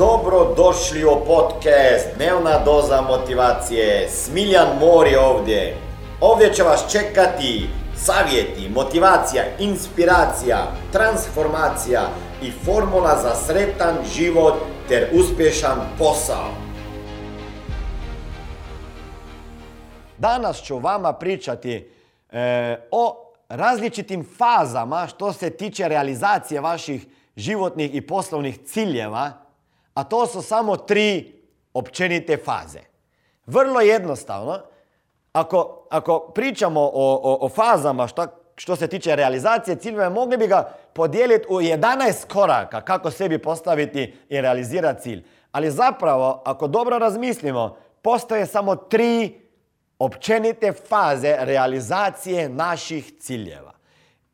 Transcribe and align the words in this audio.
Dobro 0.00 0.54
došli 0.56 1.04
u 1.04 1.24
podcast 1.26 2.08
Dnevna 2.16 2.64
doza 2.64 3.00
motivacije. 3.00 4.08
Smiljan 4.08 4.68
Mor 4.80 5.06
je 5.06 5.20
ovdje. 5.20 5.76
Ovdje 6.20 6.54
će 6.54 6.62
vas 6.62 6.92
čekati 6.92 7.68
savjeti, 7.96 8.68
motivacija, 8.74 9.42
inspiracija, 9.58 10.58
transformacija 10.92 12.00
i 12.42 12.50
formula 12.50 13.18
za 13.22 13.34
sretan 13.34 13.96
život 14.14 14.54
ter 14.88 15.08
uspješan 15.12 15.78
posao. 15.98 16.48
Danas 20.18 20.62
ću 20.62 20.78
vama 20.78 21.12
pričati 21.12 21.92
e, 22.30 22.76
o 22.90 23.32
različitim 23.48 24.26
fazama 24.38 25.06
što 25.06 25.32
se 25.32 25.50
tiče 25.50 25.88
realizacije 25.88 26.60
vaših 26.60 27.06
životnih 27.36 27.94
i 27.94 28.06
poslovnih 28.06 28.58
ciljeva, 28.64 29.49
a 29.94 30.04
to 30.04 30.26
su 30.26 30.42
samo 30.42 30.76
tri 30.76 31.40
općenite 31.74 32.36
faze. 32.36 32.80
Vrlo 33.46 33.80
jednostavno, 33.80 34.58
ako, 35.32 35.86
ako 35.90 36.18
pričamo 36.34 36.80
o, 36.80 36.90
o, 37.22 37.38
o 37.40 37.48
fazama 37.48 38.06
što, 38.06 38.26
što 38.56 38.76
se 38.76 38.86
tiče 38.86 39.16
realizacije 39.16 39.76
ciljeva, 39.76 40.08
mogli 40.10 40.36
bi 40.36 40.46
ga 40.46 40.72
podijeliti 40.92 41.46
u 41.48 41.60
11 41.60 42.26
koraka 42.26 42.80
kako 42.80 43.10
sebi 43.10 43.38
postaviti 43.38 44.14
i 44.28 44.40
realizirati 44.40 45.02
cilj. 45.02 45.24
Ali 45.52 45.70
zapravo, 45.70 46.42
ako 46.44 46.66
dobro 46.68 46.98
razmislimo, 46.98 47.76
postoje 48.02 48.46
samo 48.46 48.76
tri 48.76 49.40
općenite 49.98 50.72
faze 50.72 51.36
realizacije 51.40 52.48
naših 52.48 53.12
ciljeva. 53.20 53.72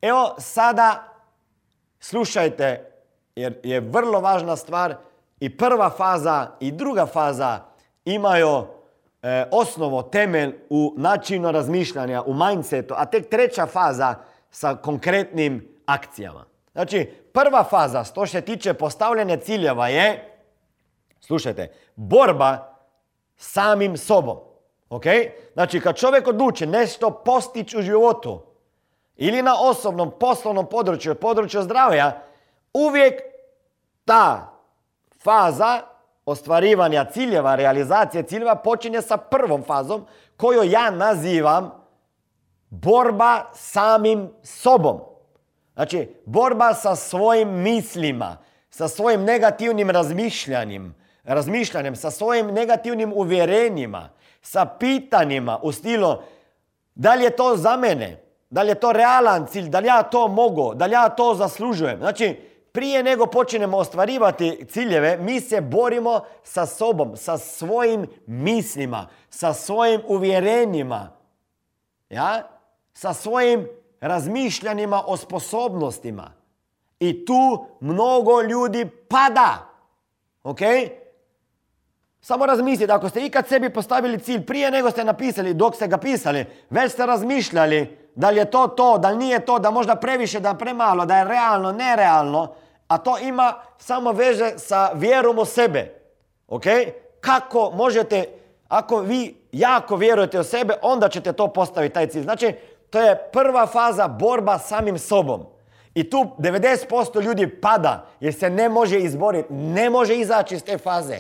Evo 0.03 0.35
sada 0.39 1.05
slušajte 2.01 2.93
jer 3.37 3.61
je 3.63 3.81
vrlo 3.81 4.21
važna 4.21 4.57
stvar 4.57 4.97
i 5.41 5.57
prva 5.57 5.91
faza 5.91 6.51
i 6.61 6.73
druga 6.73 7.07
faza 7.07 7.61
imaju 8.05 8.65
e, 9.23 9.45
osnovo, 9.51 10.03
temelj 10.03 10.55
u 10.71 10.95
načinu 10.97 11.53
razmišljanja, 11.53 12.23
u 12.23 12.35
mindsetu, 12.35 12.95
a 12.97 13.05
tek 13.05 13.29
treća 13.29 13.67
faza 13.67 14.15
sa 14.51 14.75
konkretnim 14.75 15.69
akcijama. 15.87 16.45
Znači, 16.73 17.11
prva 17.33 17.65
faza, 17.65 18.05
što 18.05 18.27
se 18.27 18.41
tiče 18.41 18.75
postavljanja 18.75 19.37
ciljeva 19.37 19.89
je, 19.89 20.39
slušajte, 21.21 21.73
borba 21.97 22.77
samim 23.37 23.97
sobom. 23.97 24.39
Ok? 24.89 25.05
Znači, 25.53 25.81
kad 25.81 25.97
čovjek 25.97 26.29
odluči 26.29 26.67
nešto 26.67 27.11
postići 27.11 27.79
u 27.79 27.83
životu, 27.83 28.43
ili 29.17 29.43
na 29.43 29.55
osobnom, 29.61 30.13
poslovnom 30.21 30.67
području, 30.67 31.15
području 31.15 31.63
zdravlja, 31.63 32.13
uvijek 32.75 33.21
ta 34.05 34.56
faza 35.27 35.81
ostvarivanja 36.27 37.05
ciljeva, 37.05 37.55
realizacije 37.55 38.23
ciljeva 38.23 38.55
počinje 38.55 39.03
sa 39.03 39.17
prvom 39.17 39.63
fazom 39.63 40.07
koju 40.37 40.63
ja 40.63 40.91
nazivam 40.91 41.71
borba 42.71 43.45
samim 43.55 44.31
sobom. 44.43 45.01
Znači, 45.75 46.15
borba 46.27 46.75
sa 46.75 46.97
svojim 46.97 47.49
mislima, 47.49 48.37
sa 48.71 48.89
svojim 48.89 49.25
negativnim 49.25 49.91
razmišljanjem, 49.91 50.95
razmišljanjem, 51.25 51.97
sa 51.97 52.11
svojim 52.11 52.47
negativnim 52.47 53.13
uvjerenjima, 53.13 54.09
sa 54.43 54.67
pitanjima 54.67 55.59
u 55.63 55.73
stilu 55.73 56.17
da 56.95 57.15
li 57.15 57.25
je 57.25 57.37
to 57.37 57.57
za 57.57 57.77
mene, 57.77 58.23
da 58.51 58.63
li 58.63 58.69
je 58.69 58.81
to 58.81 58.93
realan 58.93 59.47
cilj, 59.47 59.69
da 59.69 59.79
li 59.79 59.87
ja 59.87 60.03
to 60.03 60.29
mogu, 60.29 60.75
da 60.75 60.87
li 60.87 60.93
ja 60.93 61.09
to 61.09 61.35
zaslužujem. 61.35 61.99
Znači, 61.99 62.41
prije 62.77 63.03
nego 63.03 63.27
počnemo 63.27 63.77
ostvarivati 63.77 64.67
ciljeve, 64.69 65.17
mi 65.17 65.41
se 65.41 65.61
borimo 65.61 66.21
sa 66.43 66.67
sobom, 66.67 67.17
sa 67.17 67.39
svojim 67.39 68.07
mislima, 68.27 69.09
sa 69.31 69.53
svojim 69.53 70.01
uvjerenjima, 70.09 71.09
ja? 72.11 72.43
sa 72.93 73.13
svojim 73.13 73.69
razmišljanjima 74.01 75.03
o 75.07 75.17
sposobnostima. 75.17 76.33
I 77.01 77.25
tu 77.25 77.67
mnogo 77.81 78.43
ljudi 78.43 78.91
pada. 79.09 79.69
Ok? 80.43 80.61
Samo 82.21 82.47
razmislite, 82.47 82.93
ako 82.93 83.09
ste 83.09 83.27
ikad 83.27 83.49
sebi 83.49 83.73
postavili 83.73 84.19
cilj 84.19 84.47
prije 84.47 84.71
nego 84.71 84.91
ste 84.91 85.05
napisali, 85.05 85.55
dok 85.55 85.75
ste 85.75 85.87
ga 85.87 85.99
pisali, 85.99 86.45
već 86.71 86.93
ste 86.93 87.07
razmišljali 87.07 88.07
da 88.17 88.31
li 88.31 88.37
je 88.37 88.51
to 88.51 88.67
to, 88.67 88.99
da 88.99 89.11
li 89.11 89.17
nije 89.17 89.45
to, 89.45 89.59
da 89.59 89.71
možda 89.71 89.97
previše, 89.97 90.41
da 90.41 90.55
premalo, 90.55 91.07
da 91.07 91.17
je 91.17 91.25
realno, 91.25 91.73
nerealno, 91.73 92.55
a 92.89 92.99
to 92.99 93.19
ima 93.19 93.55
samo 93.79 94.13
veže 94.13 94.53
sa 94.57 94.91
vjerom 94.95 95.39
u 95.39 95.45
sebe. 95.45 95.95
Ok? 96.49 96.65
Kako 97.21 97.71
možete, 97.71 98.25
ako 98.69 99.01
vi 99.01 99.37
jako 99.53 99.97
vjerujete 99.97 100.41
u 100.41 100.45
sebe, 100.45 100.75
onda 100.83 101.09
ćete 101.09 101.33
to 101.33 101.49
postaviti, 101.49 101.95
taj 101.95 102.07
cilj. 102.07 102.23
Znači, 102.23 102.55
to 102.91 103.01
je 103.01 103.31
prva 103.33 103.67
faza 103.67 104.09
borba 104.09 104.59
samim 104.59 104.99
sobom. 104.99 105.47
I 105.95 106.11
tu 106.11 106.27
90% 106.39 107.23
ljudi 107.23 107.61
pada 107.61 108.07
jer 108.21 108.35
se 108.35 108.51
ne 108.51 108.69
može 108.69 108.99
izboriti, 108.99 109.53
ne 109.53 109.91
može 109.91 110.17
izaći 110.17 110.55
iz 110.55 110.65
te 110.65 110.79
faze. 110.79 111.19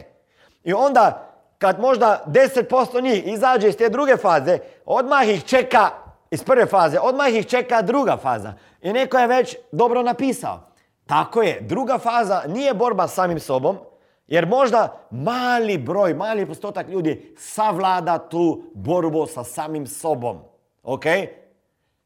I 0.65 0.73
onda 0.73 1.33
kad 1.59 1.81
možda 1.81 2.25
10% 2.27 3.03
njih 3.03 3.27
izađe 3.27 3.69
iz 3.69 3.77
te 3.77 3.89
druge 3.89 4.17
faze, 4.17 4.59
odmah 4.87 5.29
ih 5.29 5.45
čeka 5.45 5.91
iz 6.31 6.45
prve 6.45 6.67
faze, 6.67 6.99
odmah 7.01 7.35
ih 7.35 7.47
čeka 7.47 7.83
druga 7.83 8.17
faza. 8.17 8.53
I 8.83 8.93
neko 8.93 9.19
je 9.19 9.27
već 9.27 9.57
dobro 9.73 10.03
napisao. 10.03 10.61
Tako 11.07 11.43
je, 11.43 11.61
druga 11.61 11.99
faza 11.99 12.43
nije 12.49 12.75
borba 12.75 13.09
samim 13.09 13.41
sobom, 13.41 13.79
jer 14.27 14.47
možda 14.47 15.07
mali 15.11 15.79
broj, 15.79 16.15
mali 16.15 16.47
postotak 16.47 16.89
ljudi 16.89 17.35
savlada 17.39 18.19
tu 18.19 18.63
borbu 18.75 19.27
sa 19.27 19.45
samim 19.45 19.87
sobom. 19.87 20.39
Ok? 20.83 21.05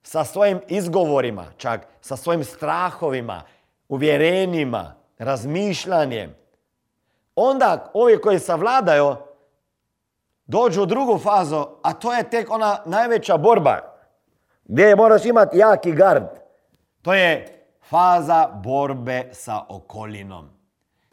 Sa 0.02 0.24
svojim 0.24 0.60
izgovorima, 0.68 1.44
čak 1.56 1.86
sa 2.00 2.16
svojim 2.16 2.44
strahovima, 2.44 3.42
uvjerenjima, 3.88 4.94
razmišljanjem. 5.18 6.34
Onda 7.36 7.90
ovi 7.94 8.20
koji 8.20 8.38
savladaju 8.38 9.16
dođu 10.46 10.82
u 10.82 10.86
drugu 10.86 11.18
fazu, 11.18 11.66
a 11.82 11.92
to 11.92 12.14
je 12.14 12.30
tek 12.30 12.50
ona 12.50 12.82
najveća 12.86 13.36
borba 13.36 13.78
gdje 14.64 14.96
moraš 14.96 15.24
imati 15.24 15.58
jaki 15.58 15.92
gard. 15.92 16.24
To 17.02 17.14
je 17.14 17.59
faza 17.90 18.46
borbe 18.64 19.28
sa 19.32 19.64
okolinom, 19.68 20.48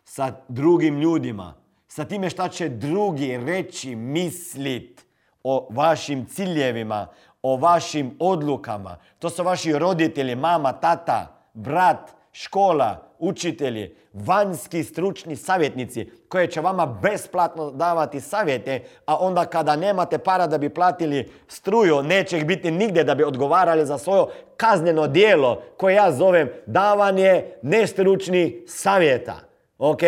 sa 0.04 0.32
drugim 0.48 1.00
ljudima, 1.00 1.54
sa 1.88 2.06
time 2.06 2.30
šta 2.30 2.50
će 2.50 2.70
drugi 2.70 3.38
reći, 3.38 3.96
mislit 3.96 5.06
o 5.44 5.68
vašim 5.72 6.26
ciljevima, 6.26 7.08
o 7.42 7.58
vašim 7.58 8.16
odlukama. 8.20 8.98
To 9.20 9.30
su 9.30 9.44
vaši 9.44 9.74
roditelji, 9.74 10.36
mama, 10.36 10.74
tata, 10.74 11.28
brat, 11.54 12.16
škola, 12.40 13.14
učitelji, 13.20 13.96
vanjski 14.14 14.84
stručni 14.84 15.36
savjetnici 15.36 16.12
koje 16.30 16.48
će 16.48 16.62
vama 16.62 16.86
besplatno 16.86 17.72
davati 17.72 18.22
savjete, 18.22 18.84
a 19.06 19.18
onda 19.18 19.46
kada 19.46 19.76
nemate 19.76 20.18
para 20.18 20.48
da 20.48 20.58
bi 20.58 20.70
platili 20.70 21.32
struju, 21.48 22.04
neće 22.04 22.38
ih 22.38 22.46
biti 22.46 22.72
nigdje 22.72 23.04
da 23.04 23.16
bi 23.16 23.24
odgovarali 23.24 23.86
za 23.86 23.98
svoje 23.98 24.26
kazneno 24.58 25.08
dijelo 25.08 25.62
koje 25.78 25.96
ja 25.96 26.12
zovem 26.12 26.50
davanje 26.66 27.46
nestručnih 27.62 28.54
savjeta. 28.68 29.36
Ok? 29.78 30.02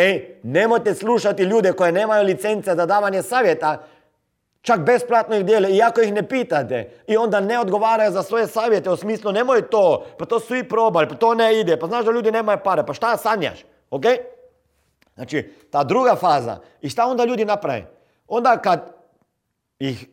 Nemojte 0.43 0.93
slušati 0.93 1.43
ljude 1.43 1.73
koje 1.73 1.91
nemaju 1.91 2.23
licence 2.23 2.75
za 2.75 2.85
davanje 2.85 3.21
savjeta, 3.21 3.83
Čak 4.69 4.79
besplatno 4.85 5.35
ih 5.35 5.45
dijele, 5.45 5.71
iako 5.71 6.01
ih 6.01 6.13
ne 6.13 6.27
pitate. 6.27 6.91
I 7.07 7.17
onda 7.17 7.39
ne 7.39 7.59
odgovaraju 7.59 8.11
za 8.11 8.23
svoje 8.23 8.47
savjete 8.47 8.89
u 8.89 8.95
smislu 8.95 9.31
nemoj 9.31 9.69
to, 9.69 10.05
pa 10.17 10.25
to 10.25 10.39
svi 10.39 10.63
probali, 10.69 11.09
pa 11.09 11.15
to 11.15 11.33
ne 11.33 11.59
ide, 11.59 11.79
pa 11.79 11.87
znaš 11.87 12.05
da 12.05 12.11
ljudi 12.11 12.31
nemaju 12.31 12.57
pare, 12.63 12.85
pa 12.85 12.93
šta 12.93 13.17
sanjaš? 13.17 13.65
Ok? 13.89 14.03
Znači, 15.15 15.53
ta 15.71 15.83
druga 15.83 16.15
faza. 16.15 16.57
I 16.81 16.89
šta 16.89 17.05
onda 17.05 17.25
ljudi 17.25 17.45
naprave? 17.45 17.85
Onda 18.27 18.57
kad 18.57 18.93
ih 19.79 20.07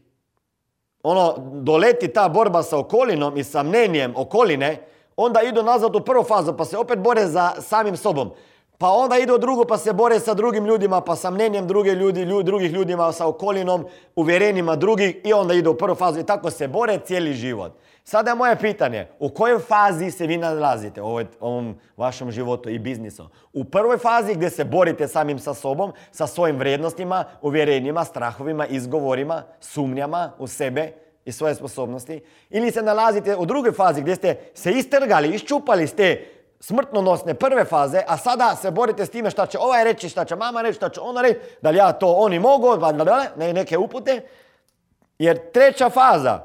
ono, 1.02 1.34
doleti 1.38 2.08
ta 2.08 2.28
borba 2.28 2.62
sa 2.62 2.78
okolinom 2.78 3.36
i 3.36 3.44
sa 3.44 3.62
mnenjem 3.62 4.14
okoline, 4.16 4.78
onda 5.16 5.42
idu 5.42 5.62
nazad 5.62 5.96
u 5.96 6.00
prvu 6.00 6.25
fazu, 6.25 6.56
pa 6.56 6.64
se 6.64 6.78
opet 6.78 6.98
bore 6.98 7.26
za 7.26 7.52
samim 7.60 7.96
sobom. 7.96 8.31
Pa 8.78 8.88
onda 8.90 9.19
idu 9.19 9.34
u 9.34 9.38
drugu 9.38 9.64
pa 9.64 9.78
se 9.78 9.93
bore 9.93 10.20
sa 10.20 10.34
drugim 10.34 10.67
ljudima, 10.67 11.00
pa 11.00 11.17
sa 11.17 11.31
mnenjem 11.31 11.67
druge 11.67 11.94
ljudi, 11.94 12.26
drugih 12.44 12.73
ljudima, 12.73 13.12
sa 13.12 13.26
okolinom, 13.26 13.87
uvjerenjima 14.17 14.76
drugih 14.76 15.17
i 15.25 15.32
onda 15.32 15.55
idu 15.55 15.70
u 15.70 15.75
prvu 15.75 15.94
fazu 15.94 16.20
i 16.20 16.26
tako 16.26 16.50
se 16.50 16.69
bore 16.69 16.99
cijeli 16.99 17.34
život. 17.34 17.73
Sada 18.05 18.31
je 18.31 18.34
moje 18.34 18.56
pitanje, 18.56 19.06
u 19.19 19.28
kojoj 19.28 19.58
fazi 19.58 20.11
se 20.11 20.26
vi 20.26 20.37
nalazite 20.37 21.02
u 21.02 21.19
ovom 21.40 21.75
vašem 21.96 22.31
životu 22.31 22.70
i 22.70 22.78
biznisu? 22.78 23.28
U 23.52 23.64
prvoj 23.64 23.99
fazi 23.99 24.34
gdje 24.34 24.50
se 24.50 24.64
borite 24.64 25.08
samim 25.08 25.38
sa 25.38 25.55
sobom, 25.55 25.93
sa 26.12 26.26
svojim 26.26 26.56
vrijednostima, 26.56 27.25
uvjerenjima, 27.43 28.05
strahovima, 28.05 28.67
izgovorima, 28.67 29.43
sumnjama 29.61 30.32
u 30.38 30.46
sebe 30.46 30.93
i 31.25 31.32
svoje 31.32 31.55
sposobnosti? 31.55 32.20
Ili 32.50 32.70
se 32.70 32.82
nalazite 32.82 33.37
u 33.37 33.46
drugoj 33.46 33.72
fazi 33.72 34.00
gdje 34.00 34.14
ste 34.14 34.37
se 34.55 34.72
istrgali, 34.72 35.29
iščupali 35.29 35.87
ste 35.87 36.35
smrtnonosne 36.61 37.35
prve 37.35 37.64
faze, 37.64 38.03
a 38.06 38.17
sada 38.17 38.56
se 38.56 38.70
borite 38.70 39.06
s 39.06 39.11
time 39.11 39.31
šta 39.31 39.47
će 39.47 39.58
ovaj 39.58 39.85
reći, 39.85 40.08
šta 40.08 40.25
će 40.25 40.37
mama 40.37 40.62
reći, 40.62 40.76
šta 40.76 40.88
će 40.88 41.00
ona 41.00 41.23
reći, 41.23 41.41
da 41.62 41.70
li 41.70 41.79
ja 41.79 41.93
to 41.93 42.12
oni 42.12 42.38
mogu, 42.38 42.67
ne, 43.37 43.53
neke 43.53 43.79
upute. 43.79 44.29
Jer 45.19 45.50
treća 45.53 45.91
faza, 45.91 46.41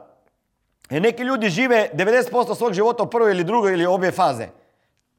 jer 0.90 1.02
neki 1.02 1.24
ljudi 1.24 1.50
žive 1.50 1.90
90% 1.94 2.56
svog 2.56 2.74
života 2.74 3.04
u 3.04 3.10
prvoj 3.10 3.31
ili 3.31 3.44
drugoj 3.44 3.74
ili 3.74 3.86
obje 3.86 4.12
faze. 4.12 4.48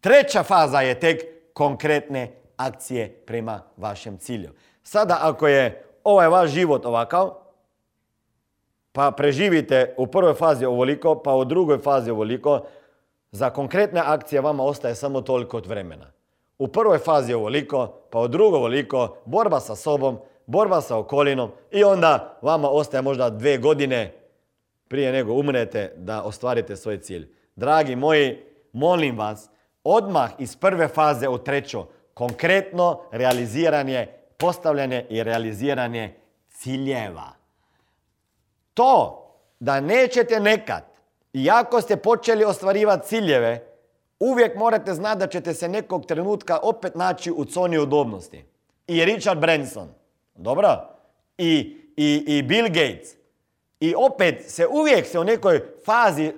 Treća 0.01 0.43
faza 0.43 0.81
je 0.81 1.01
tek 1.01 1.23
konkretne 1.53 2.33
akcije 2.57 3.23
prema 3.27 3.63
vašem 3.77 4.19
cilju. 4.19 4.51
Sada 4.83 5.19
ako 5.23 5.49
je 5.49 5.85
ovaj 6.05 6.29
vaš 6.29 6.51
život 6.51 6.87
ovakav, 6.87 7.31
pa 8.93 9.11
preživite 9.11 9.95
u 9.99 10.07
prvoj 10.07 10.35
fazi 10.35 10.65
ovoliko, 10.65 11.23
pa 11.23 11.35
u 11.35 11.45
drugoj 11.45 11.79
fazi 11.79 12.11
ovoliko, 12.11 12.61
za 13.33 13.51
konkretne 13.51 14.01
akcije 14.05 14.41
vama 14.41 14.65
ostaje 14.65 14.95
samo 14.95 15.21
toliko 15.21 15.57
od 15.57 15.67
vremena. 15.67 16.13
U 16.59 16.69
prvoj 16.69 16.99
fazi 16.99 17.35
ovoliko, 17.35 17.87
pa 18.11 18.19
u 18.19 18.29
drugoj 18.29 18.57
ovoliko, 18.57 19.17
borba 19.25 19.61
sa 19.61 19.77
sobom, 19.77 20.19
borba 20.47 20.81
sa 20.81 20.99
okolinom 20.99 21.51
i 21.71 21.85
onda 21.85 22.39
vama 22.43 22.69
ostaje 22.71 23.03
možda 23.03 23.31
dve 23.31 23.59
godine 23.59 24.15
prije 24.89 25.13
nego 25.13 25.33
umrete 25.33 25.93
da 25.97 26.23
ostvarite 26.23 26.77
svoj 26.77 27.01
cilj. 27.01 27.29
Dragi 27.57 27.97
moji, 27.97 28.39
molim 28.73 29.19
vas, 29.19 29.51
odmah 29.85 30.31
iz 30.39 30.57
prve 30.57 30.89
faze 30.89 31.29
u 31.29 31.39
treću, 31.39 31.83
konkretno 32.15 33.01
realiziranje, 33.11 34.07
postavljanje 34.39 35.07
i 35.11 35.23
realiziranje 35.23 36.17
ciljeva. 36.49 37.33
To 38.75 39.19
da 39.61 39.81
nećete 39.81 40.41
nekad, 40.41 40.92
iako 41.33 41.81
ste 41.81 41.97
počeli 41.97 42.45
ostvarivati 42.45 43.09
ciljeve, 43.09 43.67
uvijek 44.21 44.57
morate 44.57 44.95
znati 44.95 45.19
da 45.19 45.27
ćete 45.27 45.55
se 45.55 45.69
nekog 45.69 46.07
trenutka 46.07 46.59
opet 46.63 46.95
naći 46.95 47.33
u 47.33 47.45
coni 47.45 47.79
udobnosti. 47.79 48.45
I 48.87 49.05
Richard 49.05 49.41
Branson, 49.41 49.89
dobro? 50.35 50.89
I, 51.39 51.77
i, 51.97 52.25
i 52.27 52.43
Bill 52.43 52.69
Gates. 52.69 53.09
I 53.81 53.95
opet 53.95 54.45
se 54.47 54.67
uvijek 54.67 55.07
se 55.07 55.19
u 55.19 55.25
nekoj 55.25 55.61
fazi 55.85 56.33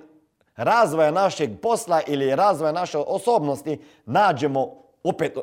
razvoja 0.55 1.11
našeg 1.11 1.49
posla 1.61 2.01
ili 2.07 2.35
razvoja 2.35 2.71
naše 2.71 2.97
osobnosti 2.97 3.79
nađemo 4.05 4.75
opet 5.03 5.37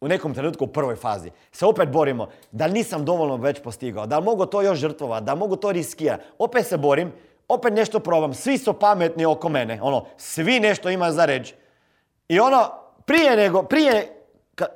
u 0.00 0.08
nekom 0.08 0.34
trenutku 0.34 0.64
u 0.64 0.68
prvoj 0.68 0.96
fazi. 0.96 1.30
Se 1.52 1.66
opet 1.66 1.88
borimo 1.88 2.28
da 2.52 2.68
nisam 2.68 3.04
dovoljno 3.04 3.36
već 3.36 3.60
postigao, 3.62 4.06
da 4.06 4.20
mogu 4.20 4.46
to 4.46 4.62
još 4.62 4.78
žrtvovati, 4.78 5.24
da 5.24 5.34
mogu 5.34 5.56
to 5.56 5.72
riskirati. 5.72 6.24
Opet 6.38 6.66
se 6.66 6.76
borim, 6.76 7.12
opet 7.48 7.72
nešto 7.72 8.00
probam. 8.00 8.34
Svi 8.34 8.58
su 8.58 8.72
pametni 8.72 9.24
oko 9.24 9.48
mene. 9.48 9.78
Ono, 9.82 10.06
svi 10.16 10.60
nešto 10.60 10.90
imaju 10.90 11.12
za 11.12 11.24
reći. 11.24 11.54
I 12.28 12.40
ono, 12.40 12.70
prije 13.04 13.36
nego, 13.36 13.62
prije, 13.62 14.24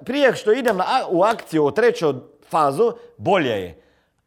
prije 0.04 0.36
što 0.36 0.52
idem 0.52 0.76
na, 0.76 0.84
u 1.10 1.22
akciju, 1.22 1.64
u 1.64 1.70
treću 1.70 2.14
fazu, 2.48 2.92
bolje 3.16 3.50
je. 3.50 3.82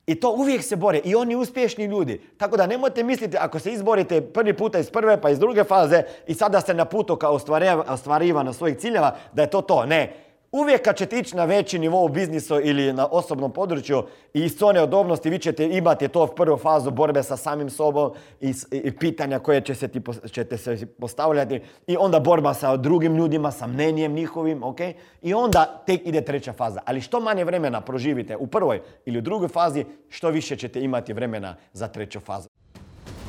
I 0.08 0.20
to 0.20 0.32
uvijek 0.32 0.64
se 0.64 0.76
bore. 0.76 1.02
I 1.04 1.16
oni 1.16 1.36
uspješni 1.36 1.86
ljudi. 1.86 2.22
Tako 2.38 2.58
da 2.58 2.68
nemojte 2.68 3.04
misliti 3.04 3.38
ako 3.38 3.60
se 3.60 3.72
izborite 3.72 4.22
prvi 4.22 4.58
puta 4.58 4.80
iz 4.80 4.90
prve 4.90 5.22
pa 5.22 5.30
iz 5.30 5.40
druge 5.40 5.64
faze 5.64 6.04
i 6.28 6.34
sada 6.34 6.62
ste 6.62 6.74
na 6.74 6.86
putu 6.86 7.16
kao 7.16 7.40
ostvarivanja 7.88 8.54
svojih 8.54 8.78
ciljeva, 8.78 9.16
da 9.34 9.42
je 9.42 9.50
to 9.50 9.62
to. 9.62 9.86
Ne. 9.86 10.14
Uvijek 10.54 10.82
kad 10.82 10.98
ćete 10.98 11.20
ići 11.20 11.36
na 11.36 11.46
veći 11.46 11.80
nivo 11.80 12.06
u 12.06 12.08
biznisu 12.08 12.60
ili 12.64 12.94
na 12.94 13.08
osobnom 13.12 13.52
području 13.52 14.04
i 14.34 14.42
iz 14.44 14.58
zone 14.58 14.82
odobnosti 14.82 15.30
vi 15.30 15.40
ćete 15.40 15.68
imati 15.70 16.08
to 16.08 16.28
prvu 16.28 16.58
fazu 16.58 16.92
borbe 16.92 17.24
sa 17.24 17.38
samim 17.38 17.70
sobom 17.70 18.12
i, 18.42 18.54
pitanja 19.00 19.40
koje 19.40 19.62
će 19.62 19.76
se 19.76 19.90
ćete 20.32 20.58
se 20.58 20.86
postavljati 20.86 21.62
i 21.88 21.98
onda 21.98 22.20
borba 22.20 22.54
sa 22.54 22.78
drugim 22.78 23.16
ljudima, 23.16 23.52
sa 23.52 23.68
mnenjem 23.68 24.14
njihovim, 24.14 24.64
ok? 24.64 24.80
I 25.22 25.34
onda 25.34 25.84
tek 25.86 26.02
ide 26.06 26.22
treća 26.22 26.54
faza. 26.54 26.82
Ali 26.86 27.02
što 27.02 27.20
manje 27.20 27.44
vremena 27.44 27.82
proživite 27.82 28.38
u 28.38 28.48
prvoj 28.48 28.82
ili 29.06 29.18
u 29.18 29.22
drugoj 29.22 29.48
fazi, 29.48 29.86
što 30.10 30.30
više 30.30 30.56
ćete 30.56 30.82
imati 30.82 31.14
vremena 31.14 31.56
za 31.74 31.88
treću 31.88 32.20
fazu. 32.20 32.53